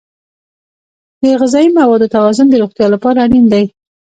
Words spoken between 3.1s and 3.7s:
اړین دی.